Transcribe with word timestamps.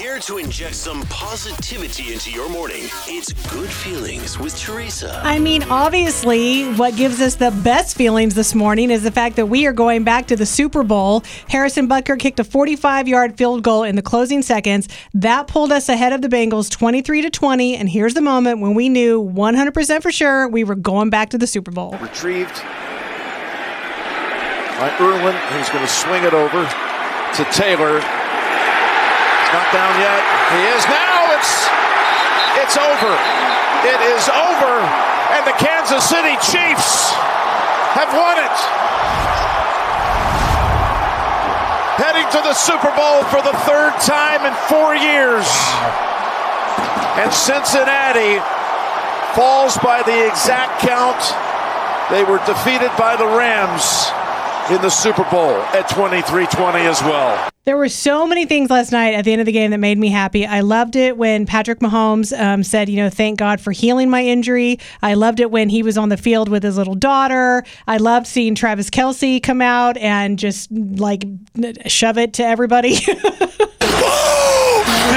Here 0.00 0.18
to 0.20 0.38
inject 0.38 0.76
some 0.76 1.02
positivity 1.10 2.14
into 2.14 2.30
your 2.30 2.48
morning. 2.48 2.84
It's 3.06 3.34
Good 3.52 3.68
Feelings 3.68 4.38
with 4.38 4.56
Teresa. 4.58 5.20
I 5.22 5.38
mean, 5.38 5.62
obviously, 5.64 6.72
what 6.72 6.96
gives 6.96 7.20
us 7.20 7.34
the 7.34 7.50
best 7.62 7.98
feelings 7.98 8.34
this 8.34 8.54
morning 8.54 8.90
is 8.90 9.02
the 9.02 9.10
fact 9.10 9.36
that 9.36 9.44
we 9.44 9.66
are 9.66 9.74
going 9.74 10.02
back 10.02 10.26
to 10.28 10.36
the 10.36 10.46
Super 10.46 10.82
Bowl. 10.84 11.22
Harrison 11.48 11.86
Butker 11.86 12.18
kicked 12.18 12.40
a 12.40 12.44
45 12.44 13.08
yard 13.08 13.36
field 13.36 13.62
goal 13.62 13.82
in 13.82 13.94
the 13.94 14.00
closing 14.00 14.40
seconds. 14.40 14.88
That 15.12 15.48
pulled 15.48 15.70
us 15.70 15.90
ahead 15.90 16.14
of 16.14 16.22
the 16.22 16.28
Bengals 16.28 16.70
23 16.70 17.20
to 17.20 17.28
20. 17.28 17.76
And 17.76 17.86
here's 17.86 18.14
the 18.14 18.22
moment 18.22 18.60
when 18.60 18.72
we 18.72 18.88
knew 18.88 19.22
100% 19.22 20.02
for 20.02 20.10
sure 20.10 20.48
we 20.48 20.64
were 20.64 20.76
going 20.76 21.10
back 21.10 21.28
to 21.30 21.36
the 21.36 21.46
Super 21.46 21.72
Bowl. 21.72 21.94
Retrieved 22.00 22.56
by 24.78 24.96
Irwin, 24.98 25.36
who's 25.52 25.68
going 25.68 25.84
to 25.84 25.92
swing 25.92 26.24
it 26.24 26.32
over 26.32 26.64
to 26.64 27.44
Taylor. 27.52 28.19
Not 29.50 29.66
down 29.74 29.94
yet. 29.98 30.22
He 30.54 30.62
is 30.78 30.82
now. 30.86 31.34
It's 31.34 31.52
it's 32.62 32.76
over. 32.78 33.12
It 33.82 34.00
is 34.14 34.28
over, 34.28 34.74
and 35.34 35.42
the 35.46 35.56
Kansas 35.58 36.06
City 36.06 36.36
Chiefs 36.38 37.10
have 37.98 38.12
won 38.14 38.38
it. 38.38 38.56
Heading 41.98 42.28
to 42.30 42.40
the 42.46 42.54
Super 42.54 42.94
Bowl 42.94 43.24
for 43.24 43.42
the 43.42 43.56
third 43.66 43.94
time 44.06 44.46
in 44.46 44.54
four 44.68 44.94
years. 44.94 45.48
And 47.18 47.32
Cincinnati 47.32 48.38
falls 49.34 49.76
by 49.78 50.02
the 50.06 50.28
exact 50.28 50.80
count. 50.80 51.18
They 52.10 52.24
were 52.24 52.38
defeated 52.46 52.90
by 52.96 53.16
the 53.16 53.26
Rams 53.26 54.09
in 54.70 54.80
the 54.82 54.90
Super 54.90 55.24
Bowl 55.30 55.56
at 55.74 55.88
23 55.88 56.46
20 56.46 56.78
as 56.80 57.02
well. 57.02 57.50
There 57.64 57.76
were 57.76 57.88
so 57.88 58.26
many 58.26 58.46
things 58.46 58.70
last 58.70 58.92
night 58.92 59.14
at 59.14 59.24
the 59.24 59.32
end 59.32 59.40
of 59.40 59.46
the 59.46 59.52
game 59.52 59.72
that 59.72 59.78
made 59.78 59.98
me 59.98 60.08
happy. 60.08 60.46
I 60.46 60.60
loved 60.60 60.96
it 60.96 61.16
when 61.16 61.44
Patrick 61.44 61.80
Mahomes 61.80 62.32
um, 62.38 62.62
said, 62.62 62.88
you 62.88 62.96
know, 62.96 63.10
thank 63.10 63.38
God 63.38 63.60
for 63.60 63.72
healing 63.72 64.08
my 64.08 64.24
injury. 64.24 64.78
I 65.02 65.14
loved 65.14 65.40
it 65.40 65.50
when 65.50 65.68
he 65.68 65.82
was 65.82 65.98
on 65.98 66.08
the 66.08 66.16
field 66.16 66.48
with 66.48 66.62
his 66.62 66.76
little 66.76 66.94
daughter. 66.94 67.64
I 67.86 67.96
loved 67.96 68.26
seeing 68.26 68.54
Travis 68.54 68.90
Kelce 68.90 69.42
come 69.42 69.60
out 69.60 69.96
and 69.98 70.38
just 70.38 70.70
like 70.70 71.24
shove 71.86 72.16
it 72.16 72.34
to 72.34 72.44
everybody. 72.44 72.90
Woo! 73.08 73.16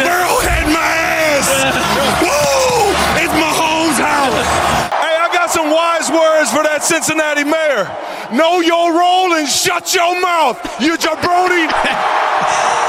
Arrowhead 0.00 0.66
my 0.66 0.92
ass! 0.98 1.48
Woo! 2.22 3.22
It's 3.22 3.32
Mahomes' 3.32 4.00
house! 4.02 4.92
Hey, 4.92 5.16
I 5.16 5.30
got 5.32 5.50
some 5.50 5.70
wise 5.70 6.10
words 6.10 6.50
for 6.50 6.62
that 6.62 6.82
Cincinnati 6.82 7.44
mayor. 7.44 7.86
Know 8.32 8.60
your 8.60 8.98
role 8.98 9.34
and 9.34 9.46
shut 9.46 9.94
your 9.94 10.20
mouth, 10.20 10.80
you 10.80 10.96
jabroni! 10.96 12.78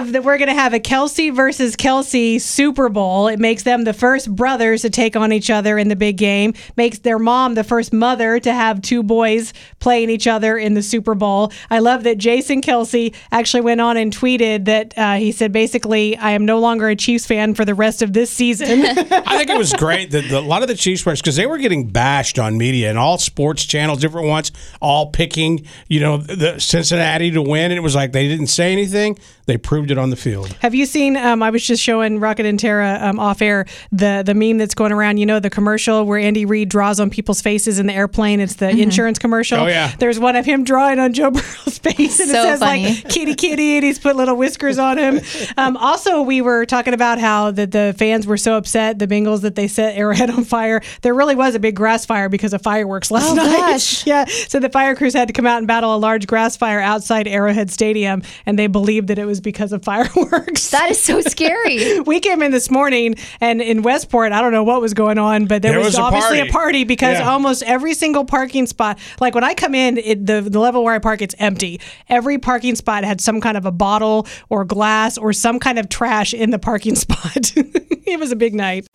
I 0.00 0.02
love 0.04 0.12
that 0.12 0.24
we're 0.24 0.38
going 0.38 0.48
to 0.48 0.54
have 0.54 0.72
a 0.72 0.80
Kelce 0.80 1.30
versus 1.30 1.76
Kelce 1.76 2.40
Super 2.40 2.88
Bowl. 2.88 3.28
It 3.28 3.38
makes 3.38 3.64
them 3.64 3.84
the 3.84 3.92
first 3.92 4.34
brothers 4.34 4.80
to 4.80 4.88
take 4.88 5.14
on 5.14 5.30
each 5.30 5.50
other 5.50 5.76
in 5.76 5.88
the 5.88 5.94
big 5.94 6.16
game, 6.16 6.54
makes 6.74 7.00
their 7.00 7.18
mom 7.18 7.52
the 7.52 7.64
first 7.64 7.92
mother 7.92 8.40
to 8.40 8.50
have 8.50 8.80
two 8.80 9.02
boys 9.02 9.52
playing 9.78 10.08
each 10.08 10.26
other 10.26 10.56
in 10.56 10.72
the 10.72 10.82
Super 10.82 11.14
Bowl. 11.14 11.52
I 11.68 11.80
love 11.80 12.04
that 12.04 12.16
Jason 12.16 12.62
Kelce 12.62 13.14
actually 13.30 13.60
went 13.60 13.82
on 13.82 13.98
and 13.98 14.10
tweeted 14.10 14.64
that 14.64 14.96
uh, 14.96 15.16
he 15.16 15.32
said, 15.32 15.52
basically, 15.52 16.16
I 16.16 16.30
am 16.30 16.46
no 16.46 16.60
longer 16.60 16.88
a 16.88 16.96
Chiefs 16.96 17.26
fan 17.26 17.52
for 17.52 17.66
the 17.66 17.74
rest 17.74 18.00
of 18.00 18.14
this 18.14 18.30
season. 18.30 18.80
I 18.86 19.36
think 19.36 19.50
it 19.50 19.58
was 19.58 19.74
great 19.74 20.12
that 20.12 20.30
the, 20.30 20.38
a 20.38 20.40
lot 20.40 20.62
of 20.62 20.68
the 20.68 20.76
Chiefs 20.76 21.02
players, 21.02 21.20
because 21.20 21.36
they 21.36 21.44
were 21.44 21.58
getting 21.58 21.88
bashed 21.88 22.38
on 22.38 22.56
media 22.56 22.88
and 22.88 22.98
all 22.98 23.18
sports 23.18 23.66
channels, 23.66 24.00
different 24.00 24.28
ones, 24.28 24.50
all 24.80 25.10
picking, 25.10 25.66
you 25.88 26.00
know, 26.00 26.16
the 26.16 26.58
Cincinnati 26.58 27.30
to 27.32 27.42
win. 27.42 27.70
And 27.70 27.74
it 27.74 27.82
was 27.82 27.94
like 27.94 28.12
they 28.12 28.28
didn't 28.28 28.46
say 28.46 28.72
anything. 28.72 29.18
They 29.44 29.58
proved 29.58 29.89
it 29.90 29.98
on 29.98 30.10
the 30.10 30.16
field. 30.16 30.48
Have 30.60 30.74
you 30.74 30.86
seen? 30.86 31.16
Um, 31.16 31.42
I 31.42 31.50
was 31.50 31.64
just 31.66 31.82
showing 31.82 32.20
Rocket 32.20 32.46
and 32.46 32.58
Tara 32.58 32.98
um, 33.00 33.18
off 33.18 33.42
air 33.42 33.66
the 33.92 34.22
the 34.24 34.34
meme 34.34 34.58
that's 34.58 34.74
going 34.74 34.92
around. 34.92 35.18
You 35.18 35.26
know 35.26 35.40
the 35.40 35.50
commercial 35.50 36.04
where 36.04 36.18
Andy 36.18 36.44
Reid 36.44 36.68
draws 36.68 37.00
on 37.00 37.10
people's 37.10 37.40
faces 37.40 37.78
in 37.78 37.86
the 37.86 37.92
airplane. 37.94 38.40
It's 38.40 38.54
the 38.56 38.68
insurance 38.70 39.18
commercial. 39.18 39.58
Oh, 39.58 39.66
yeah. 39.66 39.94
There's 39.98 40.18
one 40.18 40.36
of 40.36 40.44
him 40.46 40.64
drawing 40.64 40.98
on 40.98 41.12
Joe 41.12 41.30
Burrow's 41.30 41.78
face, 41.78 42.20
and 42.20 42.30
So 42.30 42.40
it 42.40 42.42
says 42.44 42.60
funny. 42.60 42.86
like 42.94 43.08
"kitty 43.08 43.34
kitty," 43.34 43.76
and 43.76 43.84
he's 43.84 43.98
put 43.98 44.16
little 44.16 44.36
whiskers 44.36 44.78
on 44.78 44.98
him. 44.98 45.20
Um, 45.56 45.76
also, 45.76 46.22
we 46.22 46.40
were 46.40 46.64
talking 46.64 46.94
about 46.94 47.18
how 47.18 47.50
the 47.50 47.66
the 47.66 47.94
fans 47.98 48.26
were 48.26 48.36
so 48.36 48.56
upset 48.56 48.98
the 48.98 49.06
Bengals 49.06 49.40
that 49.42 49.54
they 49.56 49.66
set 49.68 49.96
Arrowhead 49.96 50.30
on 50.30 50.44
fire. 50.44 50.80
There 51.02 51.12
really 51.14 51.34
was 51.34 51.54
a 51.54 51.58
big 51.58 51.74
grass 51.76 52.06
fire 52.06 52.28
because 52.28 52.52
of 52.52 52.62
fireworks 52.62 53.10
last 53.10 53.30
Oh, 53.30 53.34
night. 53.34 53.56
gosh. 53.56 54.06
yeah, 54.06 54.24
so 54.26 54.58
the 54.60 54.68
fire 54.70 54.94
crews 54.94 55.12
had 55.14 55.28
to 55.28 55.32
come 55.34 55.46
out 55.46 55.58
and 55.58 55.66
battle 55.66 55.94
a 55.94 55.98
large 55.98 56.26
grass 56.26 56.56
fire 56.56 56.80
outside 56.80 57.26
Arrowhead 57.28 57.70
Stadium, 57.70 58.22
and 58.46 58.58
they 58.58 58.66
believed 58.68 59.08
that 59.08 59.18
it 59.18 59.24
was 59.26 59.40
because 59.40 59.72
of 59.80 59.84
fireworks. 59.84 60.70
That 60.70 60.90
is 60.90 61.00
so 61.02 61.20
scary. 61.20 62.00
we 62.06 62.20
came 62.20 62.42
in 62.42 62.50
this 62.52 62.70
morning 62.70 63.14
and 63.40 63.60
in 63.60 63.82
Westport, 63.82 64.32
I 64.32 64.40
don't 64.40 64.52
know 64.52 64.62
what 64.64 64.80
was 64.80 64.94
going 64.94 65.18
on, 65.18 65.46
but 65.46 65.62
there, 65.62 65.72
There 65.72 65.78
was, 65.80 65.88
was 65.88 65.98
a 65.98 66.02
obviously 66.02 66.38
party. 66.38 66.48
a 66.48 66.52
party 66.52 66.84
because 66.84 67.18
Yeah. 67.18 67.30
almost 67.30 67.62
every 67.64 67.94
single 67.94 68.24
parking 68.24 68.66
spot, 68.66 68.98
like 69.20 69.34
when 69.34 69.44
I 69.44 69.54
come 69.54 69.74
in, 69.74 69.98
it, 69.98 70.26
the, 70.26 70.40
the 70.42 70.58
level 70.60 70.84
where 70.84 70.94
I 70.94 70.98
park, 70.98 71.22
it's 71.22 71.34
empty. 71.38 71.80
Every 72.08 72.38
parking 72.38 72.76
spot 72.76 73.04
had 73.04 73.20
some 73.20 73.40
kind 73.40 73.56
of 73.56 73.66
a 73.66 73.72
bottle 73.72 74.26
or 74.48 74.64
glass 74.64 75.16
or 75.18 75.32
some 75.32 75.58
kind 75.58 75.78
of 75.78 75.88
trash 75.88 76.34
in 76.34 76.50
the 76.50 76.58
parking 76.58 76.94
spot. 76.96 77.52
it 77.56 78.18
was 78.18 78.32
a 78.32 78.36
big 78.36 78.54
night. 78.54 78.86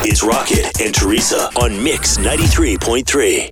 It's 0.00 0.22
Rocket 0.22 0.80
and 0.80 0.94
Teresa 0.94 1.50
on 1.60 1.82
Mix 1.82 2.18
93.3. 2.18 3.50